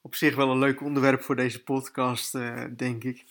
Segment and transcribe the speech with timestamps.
[0.00, 3.24] op zich wel een leuk onderwerp voor deze podcast, uh, denk ik.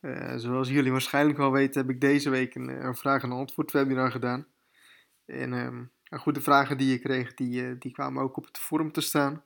[0.00, 3.72] Uh, zoals jullie waarschijnlijk wel weten, heb ik deze week een, een vraag- en antwoord
[3.72, 4.46] webinar gedaan.
[5.26, 8.92] En um, goed, de vragen die je kreeg, die, die kwamen ook op het forum
[8.92, 9.42] te staan.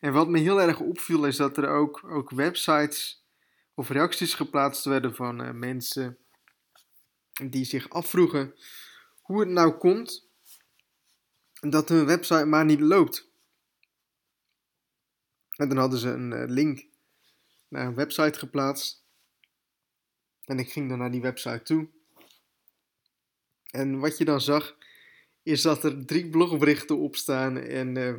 [0.00, 3.26] En wat me heel erg opviel, is dat er ook, ook websites
[3.74, 6.18] of reacties geplaatst werden van mensen
[7.50, 8.54] die zich afvroegen
[9.22, 10.28] hoe het nou komt
[11.60, 13.30] dat hun website maar niet loopt.
[15.62, 16.86] En dan hadden ze een eh, link
[17.68, 19.04] naar een website geplaatst.
[20.44, 21.88] En ik ging dan naar die website toe.
[23.70, 24.76] En wat je dan zag,
[25.42, 27.58] is dat er drie blogberichten op staan.
[27.58, 28.14] En uh,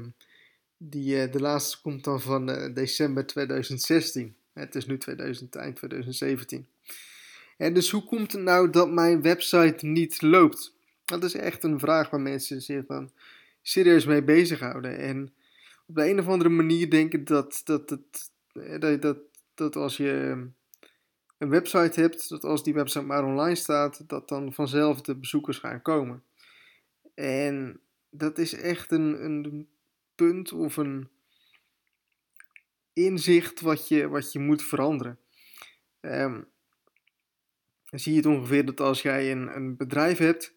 [0.77, 4.35] die, uh, de laatste komt dan van uh, december 2016.
[4.53, 6.67] Het is nu 2000, eind 2017.
[7.57, 10.73] En dus hoe komt het nou dat mijn website niet loopt?
[11.05, 13.11] Dat is echt een vraag waar mensen zich van
[13.61, 14.97] serieus mee bezighouden.
[14.97, 15.33] En
[15.85, 18.31] op de een of andere manier denken dat, dat, dat,
[18.79, 19.17] dat, dat,
[19.53, 20.45] dat als je
[21.37, 25.57] een website hebt, dat als die website maar online staat, dat dan vanzelf de bezoekers
[25.57, 26.23] gaan komen.
[27.13, 29.69] En dat is echt een, een
[30.15, 31.09] punt of een
[32.93, 35.19] inzicht wat je, wat je moet veranderen.
[36.01, 36.51] Um,
[37.89, 40.53] dan zie je het ongeveer dat als jij een, een bedrijf hebt,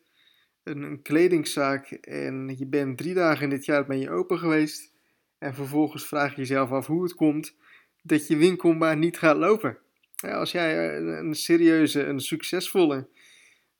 [0.63, 4.95] een, een kledingzaak, en je bent drie dagen in dit jaar ben je open geweest,
[5.39, 7.55] en vervolgens vraag je jezelf af hoe het komt
[8.03, 9.79] dat je winkel maar niet gaat lopen.
[10.23, 13.09] als jij een, een, serieuze, een succesvolle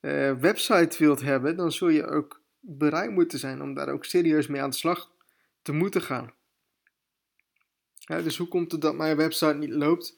[0.01, 4.47] uh, website wilt hebben, dan zul je ook bereid moeten zijn om daar ook serieus
[4.47, 5.11] mee aan de slag
[5.63, 6.33] te moeten gaan.
[8.07, 10.15] Dus hoe komt het dat mijn website niet loopt?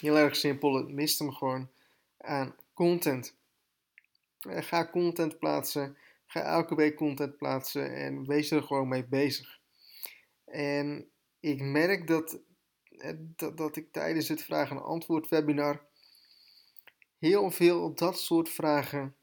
[0.00, 1.70] Heel erg simpel, het mist hem gewoon
[2.18, 3.36] aan content.
[4.48, 5.96] Uh, ga content plaatsen,
[6.26, 9.57] ga elke week content plaatsen en wees er gewoon mee bezig.
[10.50, 11.10] En
[11.40, 12.40] ik merk dat,
[12.88, 15.86] eh, dat, dat ik tijdens het vragen- en antwoord webinar
[17.18, 19.16] heel veel dat soort vragen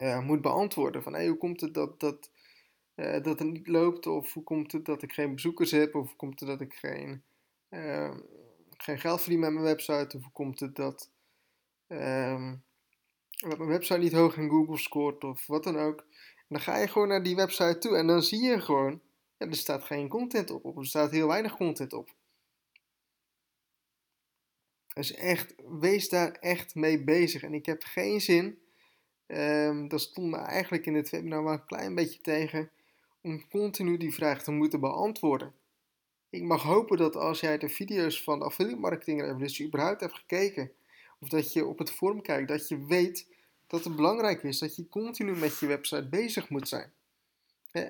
[0.00, 1.02] uh, moet beantwoorden.
[1.02, 2.30] Van hey, hoe komt het dat, dat,
[2.94, 4.06] uh, dat het niet loopt?
[4.06, 5.94] Of hoe komt het dat ik geen bezoekers heb?
[5.94, 7.22] Of hoe komt het dat ik geen,
[8.76, 10.16] geen geld verdien met mijn website?
[10.16, 11.10] Of hoe komt het dat,
[11.86, 12.56] ehm,
[13.30, 15.24] dat mijn website niet hoog in Google scoort?
[15.24, 15.98] Of wat dan ook.
[16.36, 19.00] En dan ga je gewoon naar die website toe en dan zie je gewoon
[19.48, 22.14] er staat geen content op, of er staat heel weinig content op.
[24.94, 27.42] Dus echt, wees daar echt mee bezig.
[27.42, 28.58] En ik heb geen zin,
[29.26, 32.70] um, dat stond me eigenlijk in het webinar wel een klein beetje tegen,
[33.20, 35.54] om continu die vraag te moeten beantwoorden.
[36.30, 40.14] Ik mag hopen dat als jij de video's van de Affiliate Marketing Revolutie überhaupt hebt
[40.14, 40.72] gekeken,
[41.20, 43.28] of dat je op het forum kijkt, dat je weet
[43.66, 46.92] dat het belangrijk is dat je continu met je website bezig moet zijn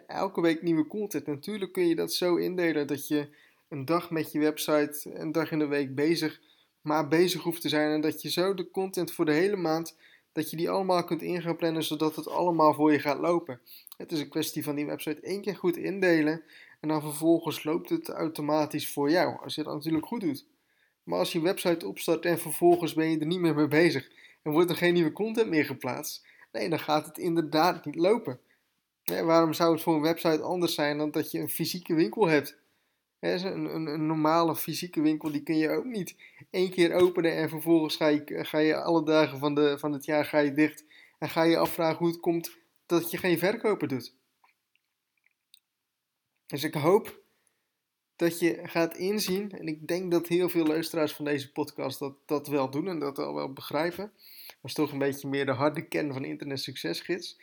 [0.06, 1.26] elke week nieuwe content.
[1.26, 3.28] Natuurlijk kun je dat zo indelen dat je
[3.68, 6.40] een dag met je website, een dag in de week bezig,
[6.80, 7.90] maar bezig hoeft te zijn.
[7.90, 9.96] En dat je zo de content voor de hele maand,
[10.32, 13.60] dat je die allemaal kunt in plannen, zodat het allemaal voor je gaat lopen.
[13.96, 16.42] Het is een kwestie van die website één keer goed indelen
[16.80, 19.38] en dan vervolgens loopt het automatisch voor jou.
[19.42, 20.46] Als je dat natuurlijk goed doet.
[21.02, 24.10] Maar als je website opstart en vervolgens ben je er niet meer mee bezig
[24.42, 28.40] en wordt er geen nieuwe content meer geplaatst, nee, dan gaat het inderdaad niet lopen.
[29.04, 32.62] Waarom zou het voor een website anders zijn dan dat je een fysieke winkel hebt?
[33.20, 36.16] een, een, een, normale fysieke winkel die kun je ook niet
[36.50, 37.96] één keer openen en vervolgens
[38.28, 40.84] ga je, alle dagen van, de, van het jaar ga je dicht
[41.18, 44.14] en ga je afvragen hoe het komt dat je geen verkopen doet.
[46.46, 47.22] Dus ik hoop
[48.16, 52.16] dat je gaat inzien, en ik denk dat heel veel luisteraars van deze podcast dat,
[52.26, 54.12] dat wel doen en dat al wel begrijpen.
[54.46, 57.38] Dat is toch een beetje meer de harde kern van Internet Succesgids.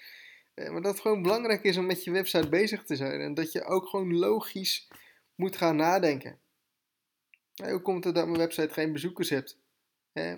[0.56, 3.22] Maar dat het gewoon belangrijk is om met je website bezig te zijn.
[3.22, 4.88] En dat je ook gewoon logisch
[5.36, 6.40] moet gaan nadenken.
[7.56, 9.60] hoe komt het dat mijn website geen bezoekers heeft?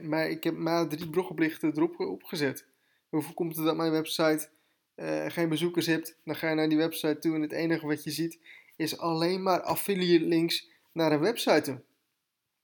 [0.01, 2.65] maar ik heb maar drie blogberichten erop opgezet.
[3.09, 4.49] Hoe komt het dat mijn website
[4.95, 6.17] uh, geen bezoekers heeft?
[6.23, 8.39] Dan ga je naar die website toe en het enige wat je ziet
[8.75, 11.81] is alleen maar affiliate links naar een website.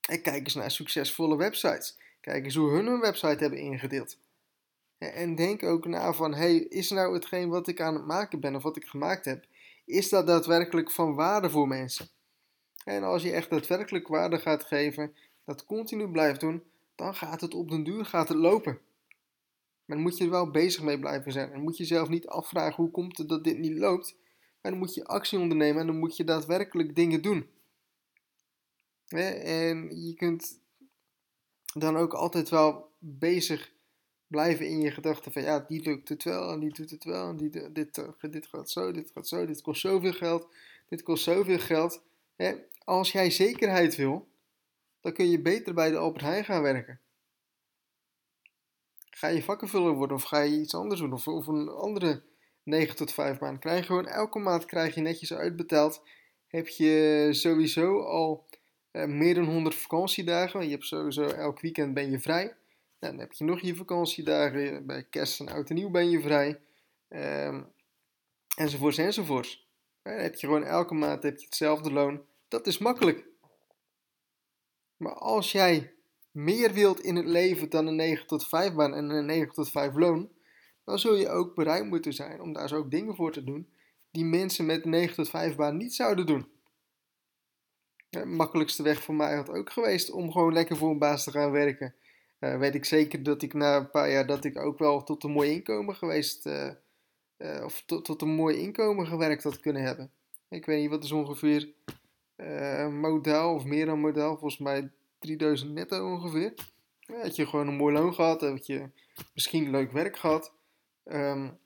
[0.10, 1.98] En kijk eens naar succesvolle websites.
[2.22, 4.18] Kijk eens hoe hun hun website hebben ingedeeld.
[5.00, 8.56] En denk ook na van, hey, is nou hetgeen wat ik aan het maken ben
[8.56, 9.46] of wat ik gemaakt heb,
[9.86, 12.10] is dat daadwerkelijk van waarde voor mensen?
[12.84, 15.14] En als je echt daadwerkelijk waarde gaat geven,
[15.46, 16.64] dat continu blijft doen,
[16.96, 18.80] dan gaat het op den duur gaat het lopen.
[19.86, 21.52] Maar dan moet je er wel bezig mee blijven zijn.
[21.52, 24.16] En moet je jezelf niet afvragen hoe komt het dat dit niet loopt.
[24.62, 27.50] Maar dan moet je actie ondernemen en dan moet je daadwerkelijk dingen doen.
[29.08, 30.60] En je kunt
[31.74, 33.72] dan ook altijd wel bezig
[34.30, 37.30] blijven in je gedachten van ja, die lukt het wel en die doet het wel
[37.30, 40.48] en die, dit, dit gaat zo, dit gaat zo, dit kost zoveel geld,
[40.90, 42.04] dit kost zoveel geld.
[42.36, 42.56] Hè?
[42.90, 44.28] als jij zekerheid wil,
[45.02, 47.00] dan kun je beter bij de Albert Heijn gaan werken.
[49.10, 52.24] Ga je vakkenvuller worden of ga je iets anders doen of, een andere
[52.64, 53.60] 9 tot 5 baan.
[53.60, 56.04] Krijg je gewoon elke maand krijg je netjes uitbetaald.
[56.48, 58.48] Heb je sowieso al
[58.92, 60.64] uh, meer dan 100 vakantiedagen.
[60.64, 62.56] Je hebt sowieso elk weekend ben je vrij.
[63.00, 64.86] Nou, dan heb je nog je vakantiedagen.
[64.86, 66.62] Bij kerst en oud en nieuw ben je vrij.
[67.10, 67.72] Um,
[68.56, 69.68] enzovoorts enzovoorts.
[70.02, 72.26] Dan heb je gewoon elke maand heb je hetzelfde loon.
[72.48, 73.26] Dat is makkelijk.
[74.98, 75.94] Maar als jij
[76.32, 79.70] meer wilt in het leven dan een 9 tot 5 baan en een 9 tot
[79.70, 80.32] 5 loon,
[80.84, 83.70] dan zul je ook bereid moeten zijn om daar zo ook dingen voor te doen
[84.12, 86.48] die mensen met een 9 tot 5 baan niet zouden doen.
[88.10, 91.32] De makkelijkste weg voor mij had ook geweest om gewoon lekker voor een baas te
[91.32, 91.96] gaan werken.
[92.40, 95.24] Uh, weet ik zeker dat ik na een paar jaar dat ik ook wel tot
[95.24, 96.72] een mooi inkomen geweest, uh,
[97.38, 100.12] uh, of tot, tot een mooi inkomen gewerkt had kunnen hebben.
[100.50, 101.74] Ik weet niet, wat is ongeveer
[102.92, 106.54] modaal of meer dan modaal, volgens mij 3000 netto ongeveer.
[107.00, 108.90] Ja, had je gewoon een mooi loon gehad, had je
[109.34, 110.54] misschien leuk werk gehad.
[111.06, 111.58] Um,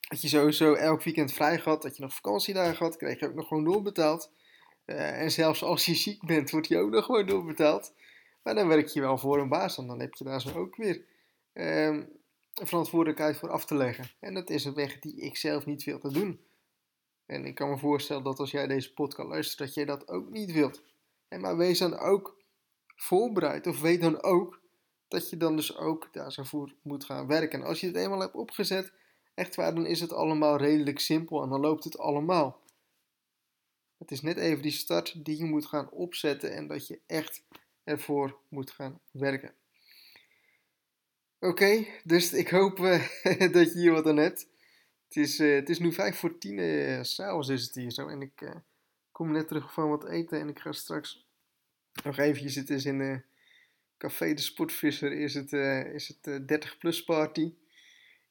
[0.00, 3.34] had je sowieso elk weekend vrij gehad, dat je nog vakantiedagen had, kreeg je ook
[3.34, 4.30] nog gewoon doorbetaald.
[4.84, 7.92] En zelfs als je ziek bent, wordt je ook nog gewoon doorbetaald.
[8.46, 10.76] Maar dan werk je wel voor een baas en dan heb je daar zo ook
[10.76, 11.04] weer
[11.52, 12.08] um,
[12.52, 14.10] verantwoordelijkheid voor af te leggen.
[14.20, 16.40] En dat is een weg die ik zelf niet wil te doen.
[17.26, 20.30] En ik kan me voorstellen dat als jij deze podcast luistert, dat jij dat ook
[20.30, 20.82] niet wilt.
[21.28, 22.42] En maar wees dan ook
[22.86, 24.60] voorbereid, of weet dan ook
[25.08, 27.60] dat je dan dus ook daar zo voor moet gaan werken.
[27.60, 28.92] En als je het eenmaal hebt opgezet,
[29.34, 32.60] echt waar, dan is het allemaal redelijk simpel en dan loopt het allemaal.
[33.98, 37.42] Het is net even die start die je moet gaan opzetten en dat je echt
[37.86, 39.54] ervoor moet gaan werken.
[41.38, 43.08] Oké, dus ik hoop uh,
[43.52, 44.48] dat je hier wat aan hebt.
[45.08, 48.08] Het is, uh, het is nu vijf voor tien, uh, s'avonds is het hier zo.
[48.08, 48.62] En ik
[49.12, 51.26] kom net terug van wat eten en ik ga straks
[52.04, 53.24] nog eventjes, het is in
[53.98, 55.52] Café de Sportvisser, is het,
[55.92, 57.54] is het 30 plus party.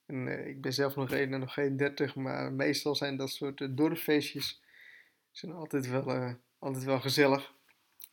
[0.06, 4.62] En ik ben zelf nog, nog geen 30, maar meestal zijn dat soort dorpfeestjes
[5.32, 7.54] zijn altijd wel, altijd wel gezellig.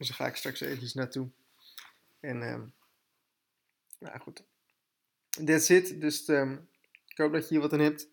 [0.03, 1.31] Dus daar ga ik straks eventjes naartoe.
[2.21, 2.75] En um,
[3.99, 4.45] nou goed,
[5.45, 6.01] that's it.
[6.01, 6.69] Dus um,
[7.07, 8.09] ik hoop dat je hier wat aan hebt.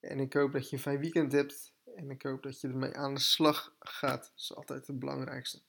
[0.00, 1.72] En ik hoop dat je een fijn weekend hebt.
[1.96, 4.22] En ik hoop dat je ermee aan de slag gaat.
[4.22, 5.62] Dat is altijd het belangrijkste.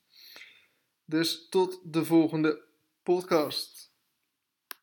[1.04, 2.64] Dus tot de volgende
[3.02, 3.92] podcast.